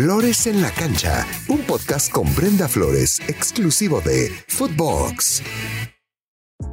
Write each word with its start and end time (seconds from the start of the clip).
Flores 0.00 0.46
en 0.46 0.62
la 0.62 0.70
Cancha, 0.70 1.26
un 1.48 1.58
podcast 1.62 2.08
con 2.12 2.32
Brenda 2.36 2.68
Flores, 2.68 3.18
exclusivo 3.26 4.00
de 4.00 4.30
Footbox. 4.46 5.42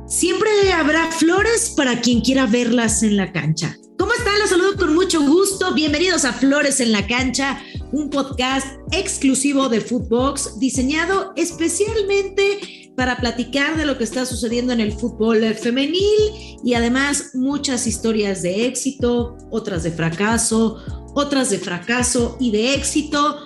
Siempre 0.07 0.71
habrá 0.71 1.09
flores 1.11 1.73
para 1.75 2.01
quien 2.01 2.21
quiera 2.21 2.45
verlas 2.45 3.01
en 3.01 3.17
la 3.17 3.31
cancha. 3.31 3.75
¿Cómo 3.97 4.13
están? 4.13 4.37
Los 4.37 4.51
saludo 4.51 4.77
con 4.77 4.93
mucho 4.93 5.21
gusto. 5.21 5.73
Bienvenidos 5.73 6.23
a 6.23 6.33
Flores 6.33 6.79
en 6.81 6.91
la 6.91 7.07
Cancha, 7.07 7.59
un 7.91 8.11
podcast 8.11 8.67
exclusivo 8.91 9.69
de 9.69 9.81
Footbox, 9.81 10.59
diseñado 10.59 11.33
especialmente 11.35 12.84
para 12.95 13.17
platicar 13.17 13.77
de 13.77 13.85
lo 13.85 13.97
que 13.97 14.03
está 14.03 14.25
sucediendo 14.25 14.73
en 14.73 14.79
el 14.79 14.93
fútbol 14.93 15.43
femenil 15.55 16.59
y 16.63 16.73
además 16.73 17.31
muchas 17.33 17.87
historias 17.87 18.41
de 18.41 18.65
éxito, 18.65 19.37
otras 19.51 19.83
de 19.83 19.91
fracaso, 19.91 20.77
otras 21.13 21.49
de 21.49 21.59
fracaso 21.59 22.37
y 22.39 22.51
de 22.51 22.75
éxito, 22.75 23.37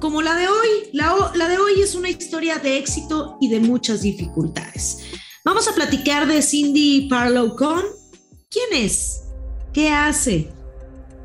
como 0.00 0.22
la 0.22 0.34
de 0.34 0.48
hoy. 0.48 0.68
La, 0.92 1.48
de 1.48 1.58
hoy 1.58 1.80
es 1.80 1.94
una 1.94 2.10
historia 2.10 2.58
de 2.58 2.78
éxito 2.78 3.36
y 3.40 3.48
de 3.48 3.60
muchas 3.60 4.02
dificultades. 4.02 4.98
Vamos 5.44 5.68
a 5.68 5.74
platicar 5.74 6.26
de 6.26 6.42
Cindy 6.42 7.08
Parlow 7.08 7.54
Con. 7.56 7.82
¿Quién 8.50 8.84
es? 8.84 9.22
¿Qué 9.72 9.90
hace? 9.90 10.48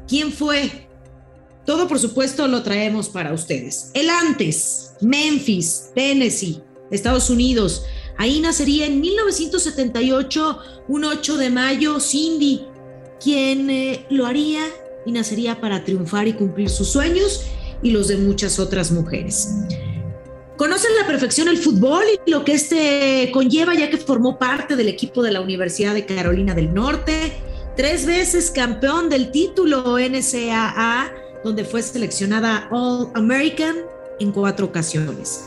¿Quién 0.08 0.32
fue? 0.32 0.90
Todo, 1.66 1.88
por 1.88 2.00
supuesto, 2.00 2.48
lo 2.48 2.64
traemos 2.64 3.08
para 3.10 3.34
ustedes. 3.34 3.92
El 3.94 4.10
antes, 4.10 4.94
Memphis, 5.02 5.92
Tennessee, 5.96 6.62
Estados 6.92 7.30
Unidos. 7.30 7.86
Ahí 8.18 8.40
nacería 8.40 8.86
en 8.86 9.02
1978, 9.02 10.60
un 10.88 11.06
8 11.06 11.38
de 11.38 11.50
mayo, 11.50 12.00
Cindy, 12.00 12.68
quien 13.20 13.70
eh, 13.70 14.06
lo 14.10 14.26
haría 14.26 14.62
y 15.06 15.12
nacería 15.12 15.60
para 15.60 15.84
triunfar 15.84 16.28
y 16.28 16.34
cumplir 16.34 16.70
sus 16.70 16.90
sueños 16.90 17.46
y 17.82 17.92
los 17.92 18.08
de 18.08 18.18
muchas 18.18 18.60
otras 18.60 18.92
mujeres. 18.92 19.50
Conocen 20.58 20.92
la 21.00 21.08
perfección 21.08 21.48
el 21.48 21.58
fútbol 21.58 22.04
y 22.26 22.30
lo 22.30 22.46
que 22.46 22.54
este 22.54 23.32
conlleva 23.34 23.74
ya 23.74 23.90
que 23.90 23.98
formó 23.98 24.38
parte 24.38 24.76
del 24.76 24.90
equipo 24.90 25.24
de 25.24 25.32
la 25.32 25.42
Universidad 25.42 25.96
de 25.96 26.06
Carolina 26.06 26.54
del 26.54 26.72
Norte, 26.72 27.34
tres 27.76 28.06
veces 28.06 28.52
campeón 28.52 29.10
del 29.10 29.32
título 29.32 29.98
NCAA, 29.98 31.12
donde 31.44 31.66
fue 31.66 31.82
seleccionada 31.82 32.68
All 32.70 33.10
American 33.16 33.76
en 34.20 34.32
cuatro 34.32 34.68
ocasiones. 34.68 35.46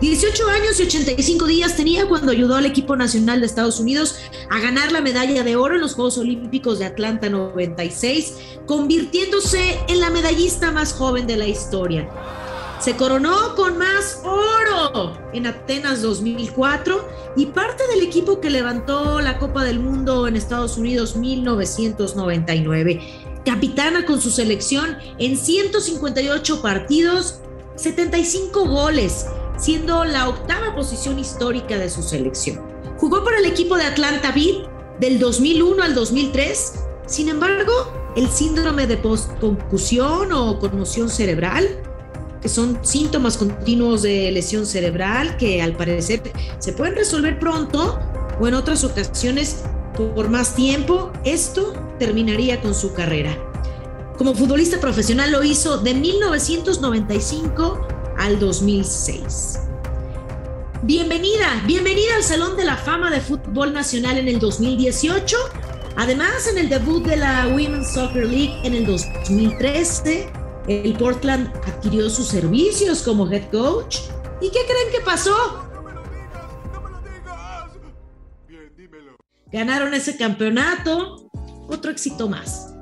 18 0.00 0.48
años 0.48 0.80
y 0.80 0.84
85 0.84 1.46
días 1.46 1.76
tenía 1.76 2.06
cuando 2.08 2.32
ayudó 2.32 2.56
al 2.56 2.66
equipo 2.66 2.96
nacional 2.96 3.40
de 3.40 3.46
Estados 3.46 3.80
Unidos 3.80 4.16
a 4.50 4.58
ganar 4.60 4.92
la 4.92 5.00
medalla 5.00 5.42
de 5.42 5.56
oro 5.56 5.74
en 5.74 5.80
los 5.80 5.94
Juegos 5.94 6.18
Olímpicos 6.18 6.78
de 6.78 6.86
Atlanta 6.86 7.28
96, 7.28 8.34
convirtiéndose 8.66 9.78
en 9.88 10.00
la 10.00 10.10
medallista 10.10 10.72
más 10.72 10.92
joven 10.92 11.26
de 11.26 11.36
la 11.36 11.46
historia. 11.46 12.08
Se 12.80 12.96
coronó 12.96 13.54
con 13.56 13.76
más 13.76 14.22
oro 14.24 15.12
en 15.34 15.46
Atenas 15.46 16.00
2004 16.00 17.06
y 17.36 17.46
parte 17.46 17.86
del 17.88 18.02
equipo 18.02 18.40
que 18.40 18.48
levantó 18.48 19.20
la 19.20 19.38
Copa 19.38 19.64
del 19.64 19.80
Mundo 19.80 20.26
en 20.26 20.34
Estados 20.34 20.78
Unidos 20.78 21.14
1999. 21.14 23.00
Capitana 23.44 24.06
con 24.06 24.22
su 24.22 24.30
selección 24.30 24.96
en 25.18 25.36
158 25.36 26.62
partidos, 26.62 27.40
75 27.76 28.66
goles, 28.66 29.26
siendo 29.60 30.04
la 30.04 30.28
octava 30.28 30.74
posición 30.74 31.18
histórica 31.18 31.78
de 31.78 31.90
su 31.90 32.02
selección. 32.02 32.60
Jugó 32.96 33.22
por 33.22 33.34
el 33.34 33.44
equipo 33.44 33.76
de 33.76 33.84
Atlanta 33.84 34.32
Beat 34.32 34.68
del 34.98 35.18
2001 35.18 35.82
al 35.82 35.94
2003. 35.94 36.74
Sin 37.06 37.28
embargo, 37.28 37.72
el 38.16 38.28
síndrome 38.28 38.86
de 38.86 38.96
postconcusión 38.96 40.32
o 40.32 40.58
conmoción 40.58 41.08
cerebral, 41.10 41.68
que 42.40 42.48
son 42.48 42.78
síntomas 42.82 43.36
continuos 43.36 44.02
de 44.02 44.30
lesión 44.30 44.66
cerebral 44.66 45.36
que 45.36 45.60
al 45.60 45.76
parecer 45.76 46.22
se 46.58 46.72
pueden 46.72 46.94
resolver 46.94 47.38
pronto 47.38 47.98
o 48.40 48.48
en 48.48 48.54
otras 48.54 48.82
ocasiones 48.84 49.62
por 49.96 50.30
más 50.30 50.54
tiempo, 50.54 51.12
esto 51.24 51.74
terminaría 51.98 52.62
con 52.62 52.74
su 52.74 52.94
carrera. 52.94 53.36
Como 54.16 54.34
futbolista 54.34 54.80
profesional 54.80 55.30
lo 55.32 55.42
hizo 55.42 55.78
de 55.78 55.94
1995 55.94 57.88
al 58.20 58.38
2006. 58.38 59.60
Bienvenida, 60.82 61.62
bienvenida 61.66 62.16
al 62.16 62.22
Salón 62.22 62.54
de 62.54 62.66
la 62.66 62.76
Fama 62.76 63.10
de 63.10 63.18
Fútbol 63.18 63.72
Nacional 63.72 64.18
en 64.18 64.28
el 64.28 64.38
2018. 64.38 65.36
Además, 65.96 66.46
en 66.46 66.58
el 66.58 66.68
debut 66.68 67.02
de 67.06 67.16
la 67.16 67.48
Women's 67.48 67.94
Soccer 67.94 68.26
League 68.26 68.60
en 68.62 68.74
el 68.74 68.84
2013, 68.84 70.30
el 70.68 70.92
Portland 70.98 71.48
adquirió 71.66 72.10
sus 72.10 72.26
servicios 72.26 73.00
como 73.02 73.26
head 73.32 73.50
coach. 73.50 74.00
¿Y 74.42 74.50
qué 74.50 74.60
creen 74.66 74.92
que 74.92 75.00
pasó? 75.02 75.34
Ganaron 79.50 79.94
ese 79.94 80.18
campeonato, 80.18 81.30
otro 81.68 81.90
éxito 81.90 82.28
más. 82.28 82.74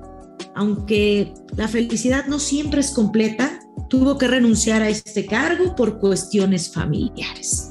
Aunque 0.56 1.32
la 1.56 1.68
felicidad 1.68 2.26
no 2.26 2.40
siempre 2.40 2.80
es 2.80 2.90
completa, 2.90 3.57
tuvo 3.88 4.18
que 4.18 4.28
renunciar 4.28 4.82
a 4.82 4.88
este 4.88 5.26
cargo 5.26 5.74
por 5.74 5.98
cuestiones 5.98 6.72
familiares. 6.72 7.70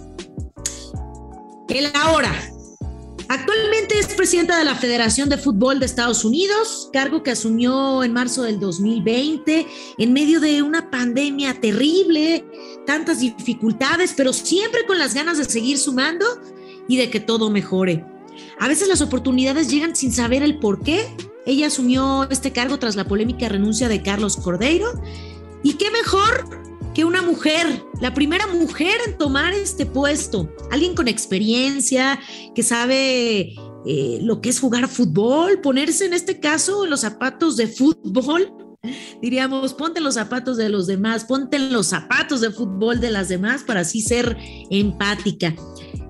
El 1.70 1.88
ahora. 1.96 2.34
Actualmente 3.30 4.00
es 4.00 4.08
presidenta 4.14 4.58
de 4.58 4.64
la 4.64 4.76
Federación 4.76 5.28
de 5.28 5.38
Fútbol 5.38 5.80
de 5.80 5.86
Estados 5.86 6.24
Unidos, 6.24 6.90
cargo 6.94 7.24
que 7.24 7.32
asumió 7.32 8.02
en 8.04 8.14
marzo 8.14 8.44
del 8.44 8.58
2020 8.58 9.68
en 9.98 10.14
medio 10.14 10.40
de 10.40 10.62
una 10.62 10.90
pandemia 10.90 11.60
terrible, 11.60 12.46
tantas 12.86 13.20
dificultades, 13.20 14.14
pero 14.16 14.32
siempre 14.32 14.86
con 14.86 14.98
las 14.98 15.14
ganas 15.14 15.38
de 15.38 15.44
seguir 15.44 15.78
sumando 15.78 16.26
y 16.88 16.96
de 16.96 17.10
que 17.10 17.20
todo 17.20 17.50
mejore. 17.50 18.06
A 18.60 18.70
veces 18.70 18.88
las 18.88 19.02
oportunidades 19.02 19.70
llegan 19.70 19.94
sin 19.94 20.14
saber 20.14 20.42
el 20.42 20.60
por 20.60 20.82
qué. 20.82 21.06
Ella 21.46 21.68
asumió 21.68 22.28
este 22.30 22.54
cargo 22.54 22.80
tras 22.80 22.96
la 22.96 23.06
polémica 23.06 23.50
renuncia 23.50 23.90
de 23.90 24.02
Carlos 24.02 24.38
Cordeiro 24.38 24.88
y 25.64 25.74
qué 25.74 25.92
mejor 25.92 26.68
que 26.94 27.06
una 27.06 27.22
mujer, 27.22 27.84
la 28.02 28.14
primera 28.14 28.48
mujer 28.48 28.98
en 29.06 29.18
tomar 29.18 29.54
este 29.54 29.86
puesto, 29.86 30.52
alguien 30.72 30.96
con 30.96 31.08
experiencia, 31.08 32.20
que 32.56 32.64
sabe 32.64 33.54
eh, 33.86 34.20
lo 34.22 34.42
que 34.42 34.50
es 34.50 34.60
jugar 34.60 34.88
fútbol, 34.88 35.62
ponerse 35.62 36.06
en 36.06 36.14
este 36.14 36.40
caso 36.40 36.86
los 36.88 37.02
zapatos 37.02 37.56
de 37.56 37.68
fútbol. 37.68 38.52
Diríamos, 39.22 39.74
ponte 39.76 40.00
los 40.00 40.16
zapatos 40.16 40.58
de 40.58 40.70
los 40.70 40.88
demás, 40.88 41.26
ponte 41.26 41.60
los 41.60 41.88
zapatos 41.88 42.42
de 42.42 42.50
fútbol 42.50 43.00
de 43.00 43.12
las 43.12 43.30
demás 43.30 43.64
para 43.64 43.82
así 43.82 44.02
ser 44.02 44.36
empática 44.72 45.56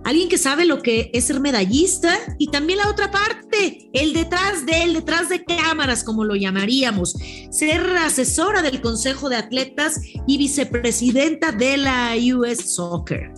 alguien 0.07 0.29
que 0.29 0.37
sabe 0.37 0.65
lo 0.65 0.81
que 0.81 1.11
es 1.13 1.25
ser 1.25 1.41
medallista 1.41 2.17
y 2.37 2.47
también 2.47 2.79
la 2.79 2.89
otra 2.89 3.11
parte, 3.11 3.89
el 3.91 4.13
detrás 4.13 4.65
de 4.65 4.83
él, 4.83 4.93
detrás 4.93 5.27
de 5.27 5.43
cámaras, 5.43 6.05
como 6.05 6.23
lo 6.23 6.33
llamaríamos, 6.33 7.13
ser 7.51 7.81
asesora 7.97 8.61
del 8.61 8.79
Consejo 8.79 9.27
de 9.27 9.35
Atletas 9.35 9.99
y 10.25 10.37
vicepresidenta 10.37 11.51
de 11.51 11.75
la 11.75 12.15
US 12.35 12.73
Soccer. 12.73 13.33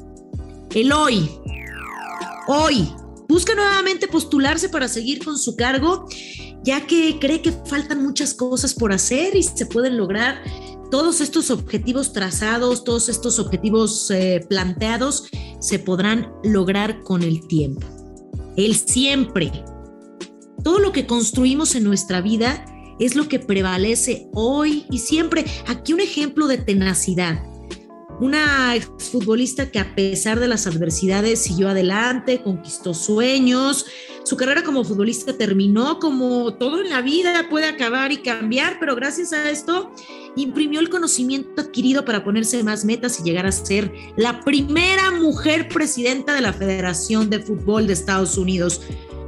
El 0.75 0.91
hoy, 0.91 1.27
hoy, 2.47 2.87
busca 3.27 3.55
nuevamente 3.55 4.07
postularse 4.07 4.69
para 4.69 4.87
seguir 4.87 5.25
con 5.25 5.39
su 5.39 5.55
cargo, 5.55 6.05
ya 6.63 6.85
que 6.85 7.17
cree 7.19 7.41
que 7.41 7.51
faltan 7.51 8.03
muchas 8.03 8.35
cosas 8.35 8.75
por 8.75 8.93
hacer 8.93 9.35
y 9.35 9.41
se 9.41 9.65
pueden 9.65 9.97
lograr 9.97 10.43
todos 10.91 11.19
estos 11.19 11.49
objetivos 11.49 12.13
trazados, 12.13 12.83
todos 12.83 13.09
estos 13.09 13.39
objetivos 13.39 14.11
eh, 14.11 14.45
planteados 14.47 15.29
se 15.59 15.79
podrán 15.79 16.31
lograr 16.43 17.03
con 17.03 17.23
el 17.23 17.47
tiempo. 17.47 17.85
El 18.55 18.75
siempre. 18.75 19.51
Todo 20.63 20.79
lo 20.79 20.91
que 20.91 21.05
construimos 21.05 21.75
en 21.75 21.83
nuestra 21.83 22.21
vida 22.21 22.65
es 22.99 23.15
lo 23.15 23.27
que 23.27 23.39
prevalece 23.39 24.27
hoy 24.33 24.85
y 24.91 24.99
siempre. 24.99 25.45
Aquí 25.67 25.93
un 25.93 26.01
ejemplo 26.01 26.47
de 26.47 26.57
tenacidad. 26.57 27.43
Una 28.19 28.75
exfutbolista 28.75 29.71
que 29.71 29.79
a 29.79 29.95
pesar 29.95 30.41
de 30.41 30.49
las 30.49 30.67
adversidades 30.67 31.39
siguió 31.39 31.69
adelante, 31.69 32.41
conquistó 32.41 32.93
sueños. 32.93 33.85
Su 34.23 34.35
carrera 34.35 34.63
como 34.63 34.83
futbolista 34.83 35.37
terminó 35.37 35.99
como 35.99 36.53
todo 36.55 36.81
en 36.81 36.89
la 36.89 37.01
vida 37.01 37.47
puede 37.49 37.67
acabar 37.67 38.11
y 38.11 38.17
cambiar, 38.17 38.77
pero 38.77 38.95
gracias 38.95 39.31
a 39.31 39.49
esto 39.49 39.93
imprimió 40.35 40.81
el 40.81 40.89
conocimiento 40.89 41.61
adquirido 41.61 42.03
para 42.03 42.25
ponerse 42.25 42.61
más 42.61 42.83
metas 42.83 43.21
y 43.21 43.23
llegar 43.23 43.45
a 43.45 43.53
ser 43.53 43.91
la 44.17 44.41
primera 44.41 45.11
mujer 45.11 45.69
presidenta 45.69 46.33
de 46.33 46.41
la 46.41 46.51
Federación 46.51 47.29
de 47.29 47.39
Fútbol 47.39 47.87
de 47.87 47.93
Estados 47.93 48.37
Unidos. 48.37 48.81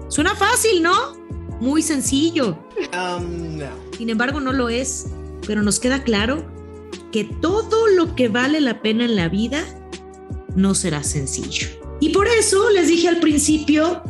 Suena 0.09 0.35
fácil, 0.35 0.83
¿no? 0.83 1.15
Muy 1.61 1.81
sencillo. 1.81 2.57
Um, 2.93 3.59
Sin 3.97 4.09
embargo, 4.09 4.41
no 4.41 4.51
lo 4.51 4.67
es, 4.67 5.07
pero 5.47 5.61
nos 5.61 5.79
queda 5.79 6.03
claro 6.03 6.50
que 7.11 7.23
todo 7.23 7.87
lo 7.87 8.15
que 8.15 8.27
vale 8.29 8.61
la 8.61 8.81
pena 8.81 9.05
en 9.05 9.15
la 9.15 9.29
vida 9.29 9.63
no 10.55 10.75
será 10.75 11.03
sencillo. 11.03 11.67
Y 11.99 12.09
por 12.09 12.27
eso 12.27 12.69
les 12.69 12.87
dije 12.87 13.07
al 13.07 13.19
principio 13.19 14.01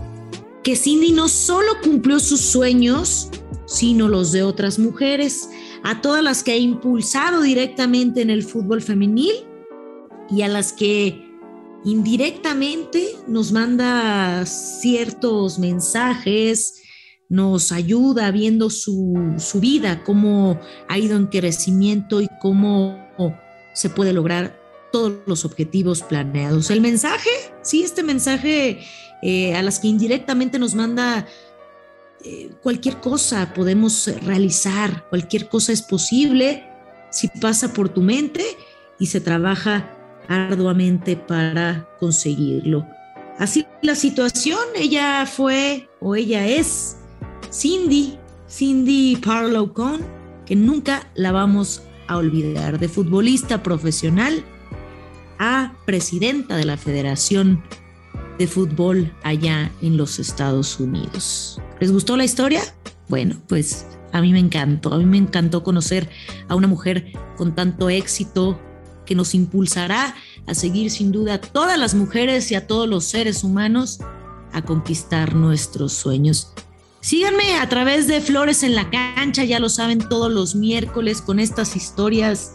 que 0.64 0.76
Cindy 0.76 1.12
no 1.12 1.28
solo 1.28 1.74
cumplió 1.84 2.20
sus 2.20 2.42
sueños, 2.42 3.30
sino 3.66 4.08
los 4.08 4.32
de 4.32 4.44
otras 4.44 4.80
mujeres. 4.80 5.50
a 5.84 6.00
todas 6.00 6.24
las 6.24 6.44
que 6.44 6.52
ha 6.52 6.58
impulsado 6.58 7.42
directamente 7.42 8.22
en 8.22 8.30
el 8.30 8.44
fútbol 8.44 8.84
femenil 8.84 9.32
y 10.30 10.44
a 10.44 10.48
las 10.48 10.74
que 10.74 11.28
indirectamente 11.84 13.16
nos 13.28 13.52
manda 13.52 14.46
ciertos 14.46 15.58
mensajes, 15.58 16.84
nos 17.32 17.72
ayuda 17.72 18.30
viendo 18.30 18.70
su, 18.70 19.14
vida, 19.54 20.04
cómo 20.04 20.60
ha 20.90 20.98
ido 20.98 21.16
en 21.16 21.28
crecimiento 21.28 22.20
y 22.20 22.28
cómo 22.42 23.10
se 23.74 23.90
puede 23.90 24.12
lograr 24.12 24.60
todos 24.92 25.14
los 25.26 25.46
objetivos 25.46 26.02
planeados. 26.02 26.70
El 26.72 26.82
mensaje, 26.82 27.30
sí, 27.62 27.84
este 27.84 28.04
mensaje 28.04 28.82
eh, 29.22 29.56
a 29.56 29.64
las 29.64 29.80
que 29.80 29.88
indirectamente 29.88 30.60
nos 30.60 30.76
manda 30.76 31.26
eh, 32.26 32.50
cualquier 32.62 33.00
cosa 33.00 33.54
podemos 33.54 34.12
realizar, 34.24 35.08
cualquier 35.08 35.48
cosa 35.48 35.72
es 35.72 35.82
posible 35.82 36.66
si 37.12 37.30
pasa 37.30 37.72
por 37.72 37.88
tu 37.88 38.02
mente 38.02 38.44
y 39.00 39.06
se 39.06 39.22
trabaja 39.22 39.90
arduamente 40.28 41.16
para 41.16 41.88
conseguirlo. 41.98 42.86
Así 43.40 43.66
la 43.82 43.96
situación, 43.96 44.60
ella 44.76 45.26
fue 45.26 45.88
o 46.02 46.14
ella 46.14 46.46
es 46.46 46.98
Cindy, 47.52 48.18
Cindy 48.50 49.18
Parlow 49.18 49.74
Con, 49.74 50.02
que 50.46 50.56
nunca 50.56 51.12
la 51.16 51.34
vamos 51.34 51.82
a 52.08 52.16
olvidar, 52.18 52.80
de 52.80 52.88
futbolista 52.88 53.62
profesional 53.62 54.44
a 55.38 55.74
presidenta 55.86 56.56
de 56.56 56.64
la 56.64 56.78
Federación 56.78 57.62
de 58.40 58.48
Fútbol 58.48 59.14
allá 59.24 59.70
en 59.82 59.98
los 59.98 60.18
Estados 60.18 60.80
Unidos. 60.80 61.62
¿Les 61.82 61.92
gustó 61.92 62.16
la 62.16 62.24
historia? 62.24 62.62
Bueno, 63.10 63.36
pues 63.48 63.86
a 64.14 64.22
mí 64.22 64.32
me 64.32 64.40
encantó, 64.40 64.94
a 64.94 64.98
mí 64.98 65.06
me 65.06 65.18
encantó 65.18 65.62
conocer 65.62 66.10
a 66.48 66.56
una 66.56 66.68
mujer 66.68 67.12
con 67.36 67.54
tanto 67.54 67.90
éxito 67.90 68.58
que 69.06 69.14
nos 69.14 69.36
impulsará 69.36 70.16
a 70.48 70.54
seguir 70.54 70.90
sin 70.90 71.12
duda 71.12 71.34
a 71.34 71.42
todas 71.42 71.78
las 71.78 71.96
mujeres 71.96 72.50
y 72.52 72.56
a 72.56 72.66
todos 72.66 72.88
los 72.88 73.04
seres 73.04 73.44
humanos 73.44 74.00
a 74.54 74.62
conquistar 74.62 75.36
nuestros 75.36 75.92
sueños. 75.92 76.54
Síganme 77.02 77.58
a 77.58 77.68
través 77.68 78.08
de 78.08 78.22
Flores 78.22 78.62
en 78.62 78.76
la 78.76 78.92
Cancha, 78.92 79.44
ya 79.44 79.60
lo 79.60 79.70
saben, 79.70 80.00
todos 80.00 80.32
los 80.32 80.54
miércoles 80.54 81.24
con 81.24 81.40
estas 81.40 81.76
historias 81.76 82.54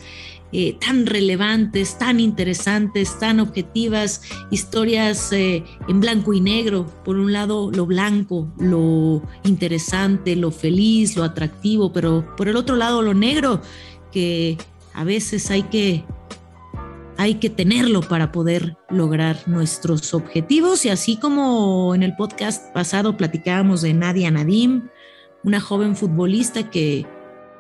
eh, 0.53 0.77
tan 0.81 1.07
relevantes, 1.07 1.99
tan 1.99 2.21
interesantes, 2.21 3.19
tan 3.19 3.41
objetivas, 3.41 4.23
historias 4.53 5.33
eh, 5.33 5.65
en 5.89 6.01
blanco 6.01 6.33
y 6.33 6.41
negro. 6.41 6.87
Por 7.05 7.17
un 7.17 7.33
lado, 7.33 7.73
lo 7.73 7.87
blanco, 7.87 8.47
lo 8.61 9.21
interesante, 9.43 10.37
lo 10.37 10.53
feliz, 10.53 11.17
lo 11.17 11.25
atractivo, 11.25 11.93
pero 11.93 12.37
por 12.37 12.47
el 12.47 12.55
otro 12.55 12.77
lado, 12.77 13.03
lo 13.03 13.15
negro, 13.15 13.61
que 14.13 14.57
a 14.95 15.03
veces 15.03 15.51
hay 15.51 15.65
que 15.65 16.05
hay 17.19 17.35
que 17.37 17.51
tenerlo 17.51 18.03
para 18.03 18.33
poder 18.33 18.77
lograr 18.91 19.37
nuestros 19.47 20.13
objetivos. 20.15 20.85
Y 20.85 20.91
así 20.91 21.17
como 21.17 21.95
en 21.95 22.03
el 22.03 22.15
podcast 22.17 22.73
pasado 22.73 23.17
platicábamos 23.17 23.83
de 23.83 23.95
Nadia 23.95 24.31
Nadim, 24.31 24.89
una 25.45 25.61
joven 25.61 25.97
futbolista 25.97 26.71
que 26.71 27.07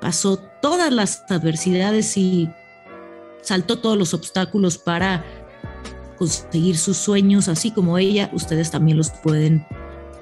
pasó 0.00 0.38
todas 0.60 0.92
las 0.92 1.24
adversidades 1.30 2.16
y 2.16 2.50
saltó 3.42 3.78
todos 3.78 3.96
los 3.96 4.12
obstáculos 4.12 4.78
para 4.78 5.24
conseguir 6.18 6.76
sus 6.76 6.96
sueños, 6.96 7.48
así 7.48 7.70
como 7.70 7.98
ella, 7.98 8.30
ustedes 8.32 8.70
también 8.70 8.96
los 8.96 9.10
pueden 9.10 9.66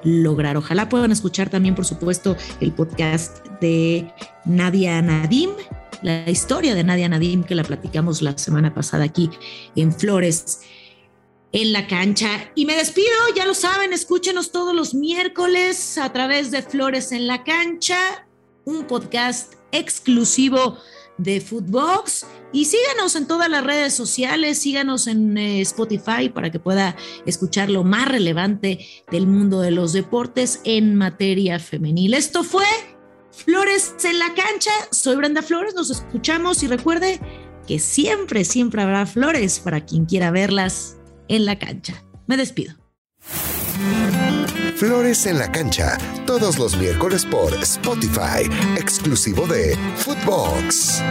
lograr. 0.03 0.57
Ojalá 0.57 0.87
puedan 0.89 1.11
escuchar 1.11 1.49
también, 1.49 1.75
por 1.75 1.85
supuesto, 1.85 2.35
el 2.59 2.71
podcast 2.71 3.45
de 3.59 4.11
Nadia 4.45 5.01
Nadim, 5.01 5.51
la 6.05 6.29
historia 6.29 6.75
de 6.75 6.83
Nadia 6.83 7.09
Nadim, 7.09 7.43
que 7.43 7.55
la 7.55 7.63
platicamos 7.63 8.21
la 8.21 8.37
semana 8.37 8.75
pasada 8.75 9.05
aquí 9.05 9.31
en 9.75 9.91
Flores 9.91 10.61
en 11.51 11.73
la 11.73 11.87
cancha. 11.87 12.51
Y 12.53 12.67
me 12.67 12.75
despido, 12.75 13.09
ya 13.35 13.43
lo 13.47 13.55
saben, 13.55 13.91
escúchenos 13.91 14.51
todos 14.51 14.75
los 14.75 14.93
miércoles 14.93 15.97
a 15.97 16.13
través 16.13 16.51
de 16.51 16.61
Flores 16.61 17.11
en 17.11 17.25
la 17.25 17.43
cancha, 17.43 18.27
un 18.65 18.85
podcast 18.85 19.55
exclusivo 19.71 20.77
de 21.17 21.41
Footbox. 21.41 22.27
Y 22.53 22.65
síganos 22.65 23.15
en 23.15 23.27
todas 23.27 23.49
las 23.49 23.63
redes 23.63 23.95
sociales, 23.95 24.59
síganos 24.59 25.07
en 25.07 25.35
eh, 25.39 25.61
Spotify 25.61 26.29
para 26.29 26.51
que 26.51 26.59
pueda 26.59 26.95
escuchar 27.25 27.71
lo 27.71 27.83
más 27.83 28.07
relevante 28.07 28.85
del 29.09 29.25
mundo 29.25 29.59
de 29.59 29.71
los 29.71 29.91
deportes 29.91 30.61
en 30.65 30.93
materia 30.93 31.57
femenil. 31.57 32.13
Esto 32.13 32.43
fue 32.43 32.65
Flores 33.35 33.93
en 34.03 34.19
la 34.19 34.33
cancha. 34.33 34.71
Soy 34.91 35.15
Brenda 35.15 35.41
Flores, 35.41 35.75
nos 35.75 35.89
escuchamos 35.89 36.63
y 36.63 36.67
recuerde 36.67 37.19
que 37.67 37.79
siempre, 37.79 38.45
siempre 38.45 38.81
habrá 38.81 39.05
flores 39.05 39.59
para 39.59 39.85
quien 39.85 40.05
quiera 40.05 40.31
verlas 40.31 40.97
en 41.27 41.45
la 41.45 41.59
cancha. 41.59 42.03
Me 42.27 42.37
despido. 42.37 42.75
Flores 44.75 45.25
en 45.25 45.39
la 45.39 45.51
cancha, 45.51 45.97
todos 46.25 46.59
los 46.59 46.77
miércoles 46.77 47.25
por 47.25 47.53
Spotify, 47.55 48.49
exclusivo 48.77 49.47
de 49.47 49.77
Footbox. 49.95 51.01